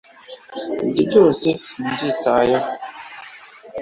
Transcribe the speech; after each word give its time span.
Ibyo 0.87 1.01
byose 1.09 1.45
sinabyitayeho 1.63 2.67